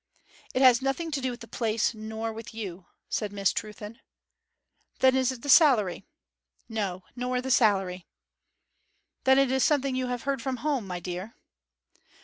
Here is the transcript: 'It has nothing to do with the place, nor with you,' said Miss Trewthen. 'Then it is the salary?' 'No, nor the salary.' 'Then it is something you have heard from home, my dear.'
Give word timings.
'It 0.55 0.63
has 0.63 0.81
nothing 0.81 1.11
to 1.11 1.21
do 1.21 1.29
with 1.29 1.41
the 1.41 1.47
place, 1.47 1.93
nor 1.93 2.33
with 2.33 2.55
you,' 2.55 2.87
said 3.07 3.31
Miss 3.31 3.53
Trewthen. 3.53 3.99
'Then 4.97 5.15
it 5.15 5.19
is 5.31 5.39
the 5.41 5.47
salary?' 5.47 6.07
'No, 6.67 7.03
nor 7.15 7.39
the 7.39 7.51
salary.' 7.51 8.07
'Then 9.25 9.37
it 9.37 9.51
is 9.51 9.63
something 9.63 9.95
you 9.95 10.07
have 10.07 10.23
heard 10.23 10.41
from 10.41 10.57
home, 10.65 10.87
my 10.87 10.99
dear.' 10.99 11.35